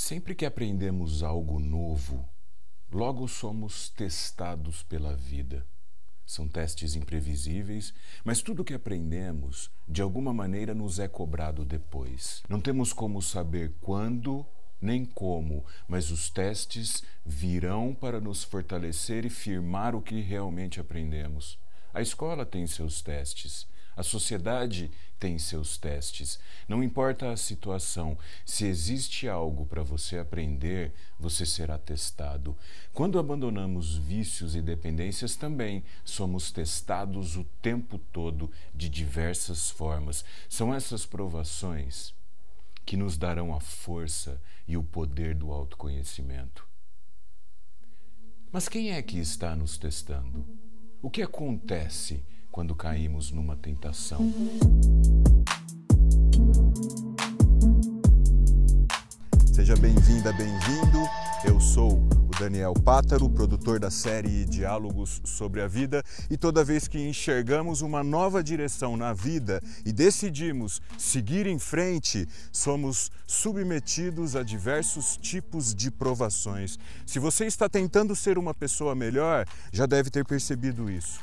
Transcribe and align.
Sempre 0.00 0.32
que 0.32 0.46
aprendemos 0.46 1.24
algo 1.24 1.58
novo, 1.58 2.24
logo 2.88 3.26
somos 3.26 3.90
testados 3.90 4.84
pela 4.84 5.16
vida. 5.16 5.66
São 6.24 6.46
testes 6.46 6.94
imprevisíveis, 6.94 7.92
mas 8.24 8.40
tudo 8.40 8.64
que 8.64 8.72
aprendemos, 8.72 9.68
de 9.88 10.00
alguma 10.00 10.32
maneira, 10.32 10.72
nos 10.72 11.00
é 11.00 11.08
cobrado 11.08 11.64
depois. 11.64 12.44
Não 12.48 12.60
temos 12.60 12.92
como 12.92 13.20
saber 13.20 13.74
quando 13.80 14.46
nem 14.80 15.04
como, 15.04 15.66
mas 15.88 16.12
os 16.12 16.30
testes 16.30 17.02
virão 17.26 17.92
para 17.92 18.20
nos 18.20 18.44
fortalecer 18.44 19.26
e 19.26 19.30
firmar 19.30 19.96
o 19.96 20.00
que 20.00 20.20
realmente 20.20 20.78
aprendemos. 20.78 21.58
A 21.92 22.00
escola 22.00 22.46
tem 22.46 22.68
seus 22.68 23.02
testes, 23.02 23.66
a 23.98 24.02
sociedade 24.04 24.92
tem 25.18 25.40
seus 25.40 25.76
testes. 25.76 26.38
Não 26.68 26.84
importa 26.84 27.32
a 27.32 27.36
situação, 27.36 28.16
se 28.46 28.64
existe 28.64 29.28
algo 29.28 29.66
para 29.66 29.82
você 29.82 30.18
aprender, 30.18 30.94
você 31.18 31.44
será 31.44 31.76
testado. 31.76 32.56
Quando 32.94 33.18
abandonamos 33.18 33.96
vícios 33.96 34.54
e 34.54 34.62
dependências, 34.62 35.34
também 35.34 35.82
somos 36.04 36.52
testados 36.52 37.36
o 37.36 37.42
tempo 37.60 37.98
todo 37.98 38.52
de 38.72 38.88
diversas 38.88 39.68
formas. 39.68 40.24
São 40.48 40.72
essas 40.72 41.04
provações 41.04 42.14
que 42.86 42.96
nos 42.96 43.18
darão 43.18 43.52
a 43.52 43.58
força 43.58 44.40
e 44.68 44.76
o 44.76 44.84
poder 44.84 45.34
do 45.34 45.50
autoconhecimento. 45.50 46.64
Mas 48.52 48.68
quem 48.68 48.92
é 48.92 49.02
que 49.02 49.18
está 49.18 49.56
nos 49.56 49.76
testando? 49.76 50.46
O 51.02 51.10
que 51.10 51.20
acontece 51.20 52.24
quando 52.58 52.74
caímos 52.74 53.30
numa 53.30 53.54
tentação? 53.54 54.18
Seja 59.54 59.76
bem-vinda, 59.76 60.32
bem-vindo. 60.32 60.98
Eu 61.44 61.60
sou 61.60 62.00
Daniel 62.36 62.74
Pátaro, 62.74 63.30
produtor 63.30 63.78
da 63.78 63.92
série 63.92 64.44
Diálogos 64.44 65.20
sobre 65.24 65.62
a 65.62 65.68
Vida, 65.68 66.02
e 66.28 66.36
toda 66.36 66.64
vez 66.64 66.88
que 66.88 66.98
enxergamos 66.98 67.80
uma 67.80 68.02
nova 68.02 68.42
direção 68.42 68.96
na 68.96 69.12
vida 69.12 69.62
e 69.86 69.92
decidimos 69.92 70.82
seguir 70.98 71.46
em 71.46 71.60
frente, 71.60 72.26
somos 72.50 73.08
submetidos 73.24 74.34
a 74.34 74.42
diversos 74.42 75.16
tipos 75.16 75.72
de 75.72 75.92
provações. 75.92 76.76
Se 77.06 77.20
você 77.20 77.46
está 77.46 77.68
tentando 77.68 78.16
ser 78.16 78.36
uma 78.36 78.52
pessoa 78.52 78.96
melhor, 78.96 79.46
já 79.72 79.86
deve 79.86 80.10
ter 80.10 80.24
percebido 80.24 80.90
isso. 80.90 81.20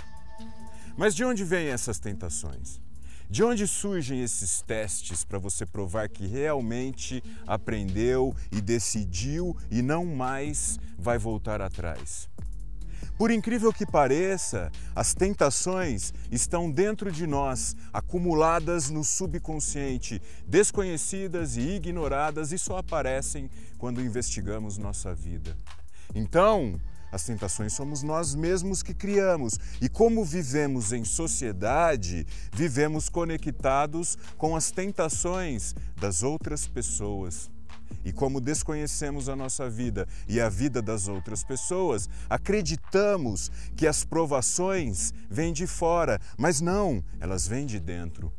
Mas 0.97 1.13
de 1.13 1.23
onde 1.25 1.43
vêm 1.43 1.67
essas 1.67 1.99
tentações? 1.99 2.79
De 3.29 3.43
onde 3.43 3.67
surgem 3.67 4.21
esses 4.21 4.61
testes 4.61 5.23
para 5.23 5.39
você 5.39 5.65
provar 5.65 6.07
que 6.07 6.27
realmente 6.27 7.23
aprendeu 7.45 8.35
e 8.51 8.61
decidiu 8.61 9.57
e 9.71 9.81
não 9.81 10.05
mais 10.05 10.79
vai 10.97 11.17
voltar 11.17 11.61
atrás? 11.61 12.29
Por 13.17 13.31
incrível 13.31 13.71
que 13.71 13.85
pareça, 13.85 14.71
as 14.93 15.13
tentações 15.13 16.13
estão 16.29 16.69
dentro 16.69 17.11
de 17.11 17.25
nós, 17.25 17.75
acumuladas 17.93 18.89
no 18.89 19.03
subconsciente, 19.03 20.21
desconhecidas 20.45 21.55
e 21.55 21.61
ignoradas 21.61 22.51
e 22.51 22.57
só 22.57 22.77
aparecem 22.77 23.49
quando 23.77 24.01
investigamos 24.01 24.77
nossa 24.77 25.15
vida. 25.15 25.55
Então, 26.13 26.79
as 27.15 27.23
tentações 27.23 27.71
somos 27.71 28.03
nós 28.03 28.35
mesmos 28.35 28.83
que 28.83 28.93
criamos. 28.93 29.57
E 29.81 29.87
como 29.87 30.25
vivemos 30.25 30.91
em 30.91 31.05
sociedade, 31.05 32.27
vivemos 32.51 33.07
conectados 33.07 34.17
com 34.37 34.53
as 34.53 34.69
tentações 34.69 35.73
das 35.95 36.23
outras 36.23 36.67
pessoas. 36.67 37.49
E 38.03 38.11
como 38.11 38.41
desconhecemos 38.41 39.29
a 39.29 39.35
nossa 39.35 39.69
vida 39.69 40.05
e 40.27 40.41
a 40.41 40.49
vida 40.49 40.81
das 40.81 41.07
outras 41.07 41.41
pessoas, 41.41 42.09
acreditamos 42.29 43.49
que 43.77 43.87
as 43.87 44.03
provações 44.03 45.13
vêm 45.29 45.53
de 45.53 45.65
fora, 45.65 46.19
mas 46.37 46.59
não, 46.59 47.01
elas 47.21 47.47
vêm 47.47 47.65
de 47.65 47.79
dentro. 47.79 48.29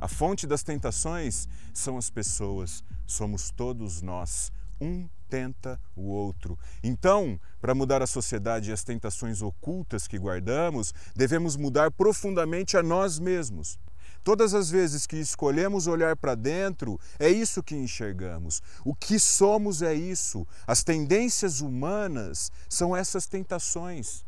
A 0.00 0.08
fonte 0.08 0.46
das 0.46 0.62
tentações 0.62 1.46
são 1.74 1.98
as 1.98 2.08
pessoas, 2.08 2.82
somos 3.06 3.50
todos 3.50 4.00
nós, 4.00 4.50
um 4.80 5.06
tenta 5.28 5.80
o 5.94 6.02
outro. 6.02 6.58
Então, 6.82 7.38
para 7.60 7.74
mudar 7.74 8.02
a 8.02 8.06
sociedade 8.06 8.70
e 8.70 8.72
as 8.72 8.84
tentações 8.84 9.42
ocultas 9.42 10.06
que 10.06 10.18
guardamos, 10.18 10.94
devemos 11.14 11.56
mudar 11.56 11.90
profundamente 11.90 12.76
a 12.76 12.82
nós 12.82 13.18
mesmos. 13.18 13.78
Todas 14.26 14.54
as 14.54 14.68
vezes 14.68 15.06
que 15.06 15.16
escolhemos 15.16 15.86
olhar 15.86 16.16
para 16.16 16.34
dentro, 16.34 16.98
é 17.16 17.28
isso 17.28 17.62
que 17.62 17.76
enxergamos. 17.76 18.60
O 18.84 18.92
que 18.92 19.20
somos 19.20 19.82
é 19.82 19.94
isso. 19.94 20.44
As 20.66 20.82
tendências 20.82 21.60
humanas 21.60 22.50
são 22.68 22.96
essas 22.96 23.26
tentações. 23.26 24.24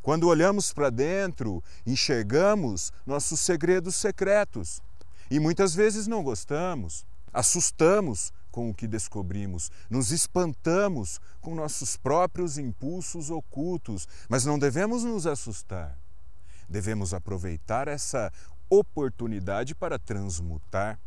Quando 0.00 0.26
olhamos 0.26 0.72
para 0.72 0.88
dentro, 0.88 1.62
enxergamos 1.86 2.92
nossos 3.06 3.40
segredos 3.40 3.94
secretos. 3.94 4.80
E 5.30 5.38
muitas 5.38 5.74
vezes 5.74 6.06
não 6.06 6.22
gostamos, 6.22 7.06
assustamos, 7.32 8.32
com 8.52 8.70
o 8.70 8.74
que 8.74 8.86
descobrimos, 8.86 9.72
nos 9.90 10.12
espantamos 10.12 11.18
com 11.40 11.54
nossos 11.54 11.96
próprios 11.96 12.58
impulsos 12.58 13.30
ocultos, 13.30 14.06
mas 14.28 14.44
não 14.44 14.58
devemos 14.58 15.02
nos 15.02 15.26
assustar. 15.26 15.98
Devemos 16.68 17.12
aproveitar 17.12 17.88
essa 17.88 18.30
oportunidade 18.70 19.74
para 19.74 19.98
transmutar, 19.98 21.00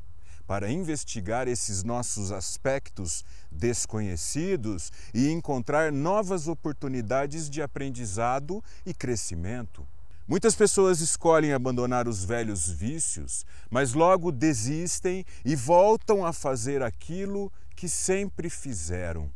para 0.46 0.70
investigar 0.70 1.48
esses 1.48 1.84
nossos 1.84 2.32
aspectos 2.32 3.24
desconhecidos 3.52 4.92
e 5.14 5.30
encontrar 5.30 5.92
novas 5.92 6.48
oportunidades 6.48 7.50
de 7.50 7.62
aprendizado 7.62 8.64
e 8.86 8.94
crescimento. 8.94 9.88
Muitas 10.28 10.56
pessoas 10.56 11.02
escolhem 11.02 11.54
abandonar 11.54 12.08
os 12.08 12.26
velhos 12.26 12.68
vícios, 12.68 13.46
mas 13.70 13.94
logo 13.94 14.32
desistem 14.32 15.24
e 15.44 15.56
voltam 15.56 16.26
a 16.26 16.34
fazer 16.34 16.82
aquilo 16.82 17.54
que 17.76 17.88
sempre 17.88 18.50
fizeram. 18.50 19.32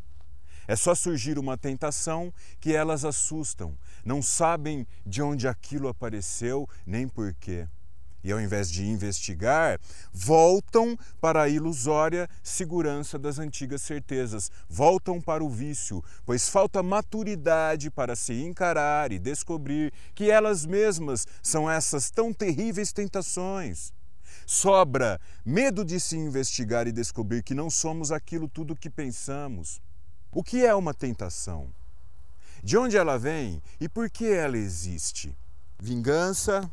É 0.68 0.76
só 0.76 0.96
surgir 0.96 1.38
uma 1.38 1.58
tentação 1.58 2.34
que 2.60 2.74
elas 2.74 3.06
assustam, 3.06 3.78
não 4.04 4.22
sabem 4.22 4.88
de 5.06 5.22
onde 5.22 5.48
aquilo 5.48 5.88
apareceu 5.88 6.68
nem 6.86 7.08
porquê 7.08 7.68
e, 8.24 8.32
ao 8.32 8.40
invés 8.40 8.70
de 8.70 8.86
investigar, 8.86 9.80
voltam 10.12 10.98
para 11.22 11.44
a 11.44 11.50
ilusória 11.50 12.30
segurança 12.44 13.18
das 13.18 13.40
antigas 13.40 13.82
certezas, 13.82 14.52
voltam 14.68 15.22
para 15.22 15.44
o 15.44 15.50
vício, 15.50 16.04
pois 16.26 16.50
falta 16.50 16.84
maturidade 16.84 17.90
para 17.90 18.16
se 18.16 18.34
encarar 18.42 19.12
e 19.12 19.20
descobrir 19.20 19.94
que 20.14 20.30
elas 20.30 20.66
mesmas 20.66 21.26
são 21.42 21.70
essas 21.70 22.10
tão 22.10 22.34
terríveis 22.34 22.92
tentações. 22.92 23.94
Sobra 24.46 25.20
medo 25.46 25.86
de 25.86 26.00
se 26.00 26.18
investigar 26.18 26.88
e 26.88 26.92
descobrir 26.92 27.44
que 27.44 27.54
não 27.54 27.70
somos 27.70 28.12
aquilo 28.12 28.48
tudo 28.48 28.76
que 28.76 28.90
pensamos. 28.90 29.82
O 30.32 30.44
que 30.44 30.66
é 30.66 30.74
uma 30.74 30.94
tentação? 30.94 31.72
De 32.64 32.78
onde 32.78 32.98
ela 32.98 33.18
vem 33.18 33.62
e 33.80 33.88
por 33.88 34.10
que 34.10 34.26
ela 34.26 34.58
existe? 34.58 35.38
Vingança, 35.80 36.70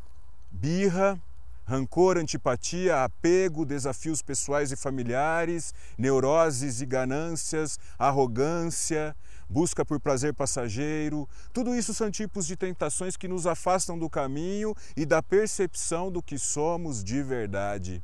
birra, 0.51 1.21
rancor, 1.67 2.17
antipatia, 2.17 3.03
apego, 3.03 3.65
desafios 3.65 4.21
pessoais 4.21 4.71
e 4.71 4.77
familiares, 4.77 5.73
neuroses 5.97 6.79
e 6.79 6.85
ganâncias, 6.85 7.77
arrogância, 7.99 9.13
busca 9.49 9.85
por 9.85 9.99
prazer 9.99 10.33
passageiro. 10.33 11.27
Tudo 11.51 11.75
isso 11.75 11.93
são 11.93 12.09
tipos 12.09 12.47
de 12.47 12.55
tentações 12.55 13.17
que 13.17 13.27
nos 13.27 13.45
afastam 13.45 13.99
do 13.99 14.09
caminho 14.09 14.73
e 14.95 15.05
da 15.05 15.21
percepção 15.21 16.09
do 16.09 16.23
que 16.23 16.39
somos 16.39 17.03
de 17.03 17.21
verdade. 17.21 18.01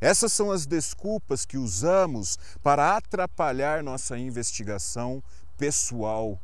Essas 0.00 0.32
são 0.32 0.50
as 0.50 0.66
desculpas 0.66 1.46
que 1.46 1.56
usamos 1.56 2.36
para 2.60 2.96
atrapalhar 2.96 3.82
nossa 3.84 4.18
investigação 4.18 5.22
pessoal 5.56 6.38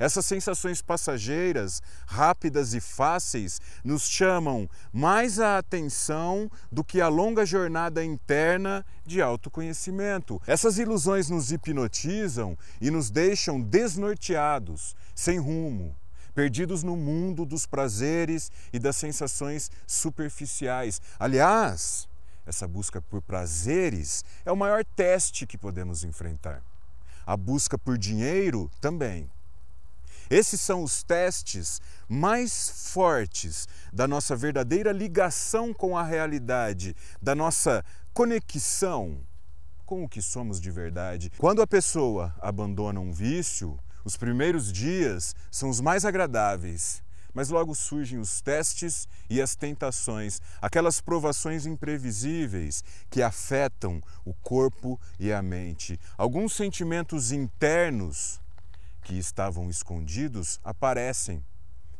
essas 0.00 0.24
sensações 0.24 0.80
passageiras, 0.80 1.82
rápidas 2.06 2.72
e 2.72 2.80
fáceis 2.80 3.60
nos 3.84 4.08
chamam 4.08 4.68
mais 4.90 5.38
a 5.38 5.58
atenção 5.58 6.50
do 6.72 6.82
que 6.82 7.02
a 7.02 7.08
longa 7.08 7.44
jornada 7.44 8.02
interna 8.02 8.84
de 9.04 9.20
autoconhecimento. 9.20 10.40
Essas 10.46 10.78
ilusões 10.78 11.28
nos 11.28 11.52
hipnotizam 11.52 12.56
e 12.80 12.90
nos 12.90 13.10
deixam 13.10 13.60
desnorteados, 13.60 14.96
sem 15.14 15.38
rumo 15.38 15.94
perdidos 16.34 16.82
no 16.82 16.96
mundo 16.96 17.44
dos 17.44 17.66
prazeres 17.66 18.50
e 18.72 18.78
das 18.78 18.96
sensações 18.96 19.70
superficiais. 19.86 21.02
Aliás, 21.18 22.08
essa 22.46 22.66
busca 22.66 23.02
por 23.02 23.20
prazeres 23.20 24.24
é 24.44 24.50
o 24.50 24.56
maior 24.56 24.84
teste 24.84 25.46
que 25.46 25.58
podemos 25.58 26.02
enfrentar. 26.02 26.62
A 27.26 27.36
busca 27.36 27.76
por 27.76 27.98
dinheiro 27.98 28.70
também. 28.80 29.30
Esses 30.30 30.60
são 30.60 30.84
os 30.84 31.02
testes 31.02 31.80
mais 32.08 32.92
fortes 32.92 33.66
da 33.92 34.06
nossa 34.06 34.36
verdadeira 34.36 34.92
ligação 34.92 35.74
com 35.74 35.98
a 35.98 36.04
realidade, 36.04 36.94
da 37.20 37.34
nossa 37.34 37.84
conexão 38.14 39.18
com 39.84 40.04
o 40.04 40.08
que 40.08 40.22
somos 40.22 40.60
de 40.60 40.70
verdade. 40.70 41.32
Quando 41.36 41.60
a 41.60 41.66
pessoa 41.66 42.32
abandona 42.40 43.00
um 43.00 43.12
vício, 43.12 43.76
os 44.04 44.16
primeiros 44.16 44.72
dias 44.72 45.34
são 45.50 45.68
os 45.68 45.80
mais 45.80 46.04
agradáveis, 46.04 47.02
mas 47.34 47.48
logo 47.48 47.74
surgem 47.74 48.20
os 48.20 48.40
testes 48.40 49.08
e 49.28 49.42
as 49.42 49.56
tentações, 49.56 50.40
aquelas 50.62 51.00
provações 51.00 51.66
imprevisíveis 51.66 52.84
que 53.10 53.20
afetam 53.20 54.00
o 54.24 54.32
corpo 54.32 55.00
e 55.18 55.32
a 55.32 55.42
mente. 55.42 55.98
Alguns 56.16 56.52
sentimentos 56.52 57.32
internos 57.32 58.40
que 59.00 59.18
estavam 59.18 59.68
escondidos 59.70 60.60
aparecem. 60.62 61.44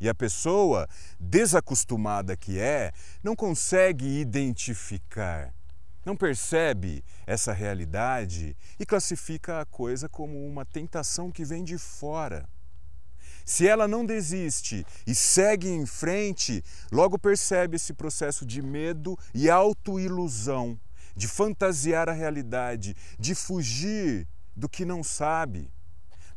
E 0.00 0.08
a 0.08 0.14
pessoa, 0.14 0.88
desacostumada 1.18 2.36
que 2.36 2.58
é, 2.58 2.92
não 3.22 3.36
consegue 3.36 4.20
identificar, 4.20 5.54
não 6.04 6.16
percebe 6.16 7.04
essa 7.26 7.52
realidade 7.52 8.56
e 8.78 8.86
classifica 8.86 9.60
a 9.60 9.66
coisa 9.66 10.08
como 10.08 10.46
uma 10.46 10.64
tentação 10.64 11.30
que 11.30 11.44
vem 11.44 11.62
de 11.62 11.76
fora. 11.76 12.48
Se 13.44 13.66
ela 13.66 13.86
não 13.86 14.06
desiste 14.06 14.86
e 15.06 15.14
segue 15.14 15.68
em 15.68 15.84
frente, 15.84 16.64
logo 16.90 17.18
percebe 17.18 17.76
esse 17.76 17.92
processo 17.92 18.46
de 18.46 18.62
medo 18.62 19.18
e 19.34 19.50
autoilusão, 19.50 20.78
de 21.14 21.28
fantasiar 21.28 22.08
a 22.08 22.12
realidade, 22.12 22.96
de 23.18 23.34
fugir 23.34 24.26
do 24.56 24.68
que 24.68 24.84
não 24.84 25.02
sabe. 25.02 25.70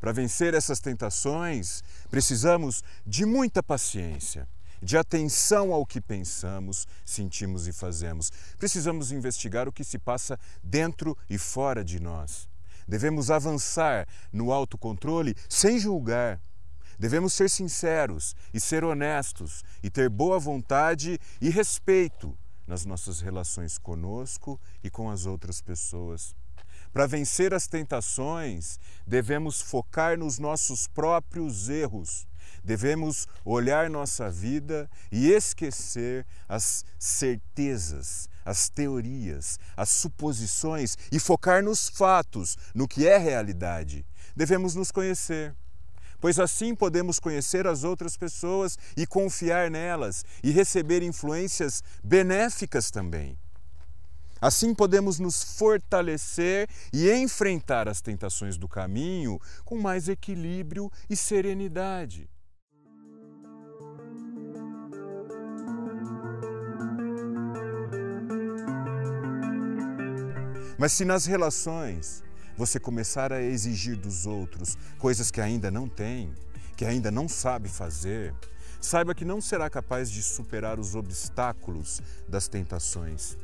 Para 0.03 0.11
vencer 0.11 0.53
essas 0.53 0.81
tentações, 0.81 1.81
precisamos 2.11 2.83
de 3.07 3.25
muita 3.25 3.63
paciência, 3.63 4.49
de 4.81 4.97
atenção 4.97 5.71
ao 5.71 5.85
que 5.85 6.01
pensamos, 6.01 6.85
sentimos 7.05 7.69
e 7.69 7.71
fazemos. 7.71 8.29
Precisamos 8.57 9.13
investigar 9.13 9.65
o 9.65 9.71
que 9.71 9.81
se 9.81 9.97
passa 9.97 10.37
dentro 10.61 11.17
e 11.29 11.37
fora 11.37 11.85
de 11.85 12.01
nós. 12.01 12.49
Devemos 12.85 13.31
avançar 13.31 14.05
no 14.29 14.51
autocontrole 14.51 15.37
sem 15.47 15.79
julgar. 15.79 16.37
Devemos 16.99 17.31
ser 17.31 17.49
sinceros 17.49 18.35
e 18.53 18.59
ser 18.59 18.83
honestos 18.83 19.63
e 19.81 19.89
ter 19.89 20.09
boa 20.09 20.37
vontade 20.37 21.17
e 21.39 21.49
respeito 21.49 22.37
nas 22.67 22.83
nossas 22.83 23.21
relações 23.21 23.77
conosco 23.77 24.59
e 24.83 24.89
com 24.89 25.09
as 25.09 25.25
outras 25.25 25.61
pessoas. 25.61 26.35
Para 26.93 27.07
vencer 27.07 27.55
as 27.55 27.65
tentações, 27.65 28.79
devemos 29.07 29.59
focar 29.59 30.15
nos 30.15 30.37
nossos 30.37 30.87
próprios 30.87 31.67
erros. 31.67 32.27
Devemos 32.63 33.27
olhar 33.43 33.89
nossa 33.89 34.29
vida 34.29 34.87
e 35.11 35.31
esquecer 35.31 36.25
as 36.47 36.85
certezas, 36.99 38.29
as 38.45 38.69
teorias, 38.69 39.59
as 39.75 39.89
suposições 39.89 40.95
e 41.11 41.19
focar 41.19 41.63
nos 41.63 41.89
fatos, 41.89 42.57
no 42.75 42.87
que 42.87 43.07
é 43.07 43.17
realidade. 43.17 44.05
Devemos 44.35 44.75
nos 44.75 44.91
conhecer, 44.91 45.55
pois 46.21 46.39
assim 46.39 46.75
podemos 46.75 47.19
conhecer 47.19 47.65
as 47.65 47.83
outras 47.83 48.15
pessoas 48.15 48.77
e 48.95 49.07
confiar 49.07 49.71
nelas 49.71 50.23
e 50.43 50.51
receber 50.51 51.01
influências 51.01 51.83
benéficas 52.03 52.91
também. 52.91 53.35
Assim 54.43 54.75
podemos 54.75 55.19
nos 55.19 55.41
fortalecer 55.41 56.67
e 56.91 57.09
enfrentar 57.09 57.87
as 57.87 58.01
tentações 58.01 58.57
do 58.57 58.67
caminho 58.67 59.39
com 59.63 59.77
mais 59.77 60.09
equilíbrio 60.09 60.91
e 61.09 61.15
serenidade. 61.15 62.29
Mas 70.77 70.91
se 70.91 71.05
nas 71.05 71.25
relações 71.25 72.21
você 72.57 72.77
começar 72.77 73.31
a 73.31 73.41
exigir 73.41 73.95
dos 73.95 74.25
outros 74.25 74.77
coisas 74.99 75.31
que 75.31 75.39
ainda 75.39 75.71
não 75.71 75.87
tem, 75.87 76.33
que 76.75 76.83
ainda 76.83 77.09
não 77.09 77.29
sabe 77.29 77.69
fazer, 77.69 78.35
saiba 78.81 79.15
que 79.15 79.23
não 79.23 79.39
será 79.39 79.69
capaz 79.69 80.11
de 80.11 80.21
superar 80.21 80.81
os 80.81 80.95
obstáculos 80.95 82.01
das 82.27 82.49
tentações. 82.49 83.37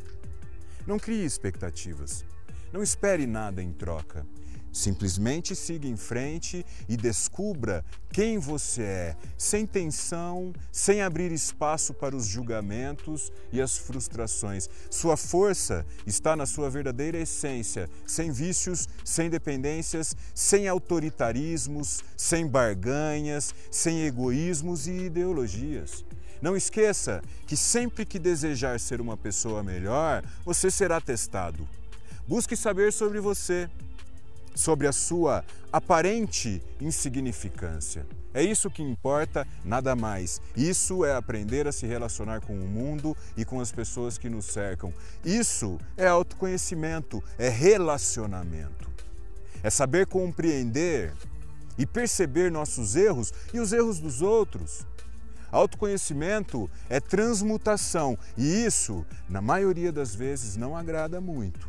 Não 0.86 0.98
crie 0.98 1.26
expectativas. 1.26 2.26
Não 2.72 2.84
espere 2.84 3.26
nada 3.26 3.62
em 3.62 3.72
troca. 3.72 4.26
Simplesmente 4.72 5.56
siga 5.56 5.88
em 5.88 5.98
frente 5.98 6.64
e 6.88 6.96
descubra 6.96 7.84
quem 8.12 8.38
você 8.38 8.84
é, 8.84 9.16
sem 9.38 9.66
tensão, 9.66 10.54
sem 10.72 11.02
abrir 11.02 11.32
espaço 11.32 11.94
para 11.94 12.16
os 12.16 12.28
julgamentos 12.28 13.32
e 13.52 13.62
as 13.62 13.78
frustrações. 13.78 14.70
Sua 14.90 15.18
força 15.18 15.86
está 16.06 16.36
na 16.36 16.46
sua 16.46 16.70
verdadeira 16.70 17.18
essência, 17.18 17.90
sem 18.06 18.32
vícios, 18.32 18.88
sem 19.04 19.30
dependências, 19.30 20.16
sem 20.36 20.68
autoritarismos, 20.68 22.04
sem 22.16 22.48
barganhas, 22.48 23.54
sem 23.72 24.04
egoísmos 24.04 24.88
e 24.88 25.06
ideologias. 25.06 26.06
Não 26.42 26.56
esqueça 26.56 27.22
que 27.46 27.58
sempre 27.58 28.06
que 28.06 28.18
desejar 28.18 28.80
ser 28.80 29.02
uma 29.02 29.18
pessoa 29.18 29.62
melhor, 29.62 30.24
você 30.46 30.72
será 30.72 31.02
testado. 31.02 31.68
Busque 32.28 32.56
saber 32.56 32.94
sobre 32.94 33.20
você, 33.20 33.70
sobre 34.56 34.88
a 34.88 34.92
sua 34.92 35.44
aparente 35.72 36.62
insignificância. 36.80 38.06
É 38.34 38.44
isso 38.44 38.70
que 38.70 38.84
importa, 38.84 39.46
nada 39.66 39.96
mais. 39.96 40.40
Isso 40.56 41.04
é 41.04 41.16
aprender 41.16 41.68
a 41.68 41.72
se 41.72 41.88
relacionar 41.88 42.42
com 42.42 42.54
o 42.54 42.68
mundo 42.68 43.18
e 43.36 43.44
com 43.44 43.60
as 43.60 43.72
pessoas 43.72 44.18
que 44.18 44.30
nos 44.30 44.46
cercam. 44.46 44.94
Isso 45.26 45.80
é 45.98 46.08
autoconhecimento, 46.08 47.24
é 47.38 47.50
relacionamento. 47.50 48.90
É 49.64 49.70
saber 49.70 50.06
compreender 50.06 51.14
e 51.78 51.86
perceber 51.86 52.52
nossos 52.52 52.96
erros 52.96 53.34
e 53.54 53.60
os 53.60 53.74
erros 53.74 54.00
dos 54.00 54.22
outros. 54.22 54.86
Autoconhecimento 55.52 56.70
é 56.90 57.00
transmutação 57.00 58.18
e 58.38 58.66
isso, 58.66 59.06
na 59.28 59.42
maioria 59.42 59.92
das 59.92 60.14
vezes, 60.14 60.56
não 60.56 60.76
agrada 60.76 61.20
muito. 61.20 61.68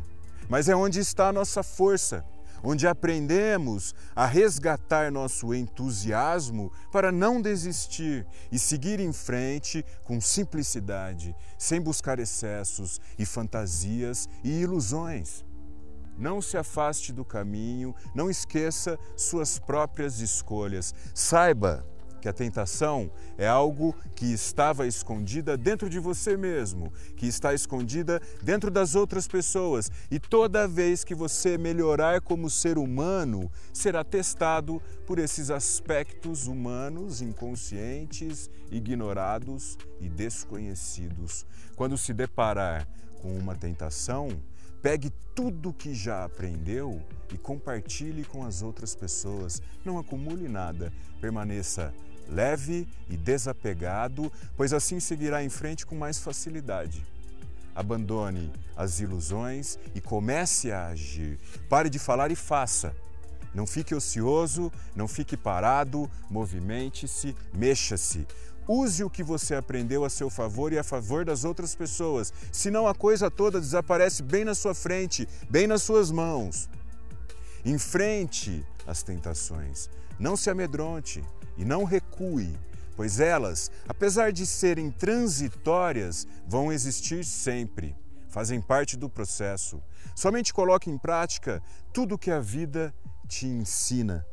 Mas 0.49 0.69
é 0.69 0.75
onde 0.75 0.99
está 0.99 1.29
a 1.29 1.32
nossa 1.32 1.62
força, 1.62 2.25
onde 2.62 2.87
aprendemos 2.87 3.94
a 4.15 4.27
resgatar 4.27 5.11
nosso 5.11 5.55
entusiasmo 5.55 6.72
para 6.93 7.10
não 7.10 7.41
desistir 7.41 8.27
e 8.53 8.58
seguir 8.58 9.01
em 9.01 9.13
frente 9.13 9.84
com 10.05 10.20
simplicidade, 10.20 11.34
sem 11.58 11.81
buscar 11.81 12.19
excessos 12.19 13.01
e 13.19 13.25
fantasias 13.25 14.29
e 14.44 14.60
ilusões. 14.60 15.44
Não 16.19 16.43
se 16.43 16.58
afaste 16.58 17.15
do 17.15 17.25
caminho, 17.25 17.94
não 18.15 18.29
esqueça 18.29 18.99
suas 19.17 19.58
próprias 19.58 20.20
escolhas. 20.20 20.94
Saiba 21.15 21.87
que 22.20 22.29
a 22.29 22.32
tentação 22.32 23.10
é 23.36 23.48
algo 23.48 23.94
que 24.15 24.27
estava 24.27 24.86
escondida 24.86 25.56
dentro 25.56 25.89
de 25.89 25.98
você 25.98 26.36
mesmo, 26.36 26.93
que 27.17 27.27
está 27.27 27.55
escondida 27.55 28.20
dentro 28.43 28.70
das 28.70 28.94
outras 28.94 29.27
pessoas, 29.27 29.91
e 30.10 30.20
toda 30.20 30.69
vez 30.69 31.03
que 31.03 31.15
você 31.15 31.56
melhorar 31.56 32.20
como 32.20 32.50
ser 32.50 32.79
humano, 32.79 33.50
será 33.72 34.05
testado 34.05 34.81
por 35.06 35.19
esses 35.19 35.50
aspectos 35.50 36.46
humanos 36.46 37.22
inconscientes, 37.22 38.50
ignorados 38.70 39.79
e 40.00 40.08
desconhecidos. 40.08 41.46
Quando 41.74 41.96
se 41.96 42.12
deparar 42.12 42.86
com 43.20 43.36
uma 43.36 43.55
tentação, 43.55 44.29
Pegue 44.82 45.12
tudo 45.34 45.74
que 45.74 45.93
já 45.94 46.24
aprendeu 46.24 47.03
e 47.32 47.36
compartilhe 47.36 48.24
com 48.24 48.44
as 48.44 48.62
outras 48.62 48.94
pessoas. 48.94 49.60
Não 49.84 49.98
acumule 49.98 50.48
nada. 50.48 50.91
Permaneça 51.20 51.93
leve 52.31 52.87
e 53.08 53.17
desapegado, 53.17 54.32
pois 54.56 54.72
assim 54.72 55.01
seguirá 55.01 55.43
em 55.43 55.49
frente 55.49 55.84
com 55.84 55.96
mais 55.96 56.19
facilidade. 56.19 57.05
Abandone 57.75 58.53
as 58.77 59.01
ilusões 59.01 59.79
e 59.94 60.01
comece 60.01 60.72
a 60.72 60.89
agir. 60.89 61.39
Pare 61.69 61.91
de 61.91 61.99
falar 61.99 62.31
e 62.31 62.37
faça. 62.37 62.94
Não 63.55 63.67
fique 63.67 63.94
ocioso, 63.94 64.72
não 64.94 65.08
fique 65.08 65.37
parado, 65.37 66.08
movimente-se, 66.31 67.34
mexa-se. 67.53 68.27
Use 68.69 69.03
o 69.03 69.10
que 69.10 69.22
você 69.22 69.56
aprendeu 69.56 70.05
a 70.05 70.10
seu 70.10 70.31
favor 70.31 70.72
e 70.72 70.79
a 70.79 70.84
favor 70.84 71.25
das 71.25 71.43
outras 71.43 71.75
pessoas, 71.75 72.32
senão 72.53 72.87
a 72.87 72.94
coisa 72.94 73.29
toda 73.29 73.60
desaparece 73.60 74.22
bem 74.22 74.44
na 74.44 74.55
sua 74.55 74.75
frente, 74.75 75.29
bem 75.49 75.67
nas 75.67 75.82
suas 75.82 76.10
mãos. 76.13 76.69
Enfrente 77.65 78.65
as 78.87 79.03
tentações, 79.03 79.91
não 80.19 80.37
se 80.37 80.49
amedronte, 80.49 81.25
e 81.57 81.65
não 81.65 81.85
recue, 81.85 82.57
pois 82.97 83.21
elas, 83.21 83.71
apesar 83.89 84.33
de 84.33 84.47
serem 84.47 84.91
transitórias, 84.91 86.27
vão 86.47 86.73
existir 86.73 87.25
sempre. 87.25 87.97
Fazem 88.29 88.61
parte 88.61 88.97
do 88.97 89.09
processo. 89.09 89.83
Somente 90.15 90.55
coloque 90.55 90.91
em 90.91 90.97
prática 90.97 91.63
tudo 91.93 92.15
o 92.15 92.19
que 92.19 92.31
a 92.31 92.41
vida 92.41 92.95
te 93.27 93.47
ensina. 93.47 94.25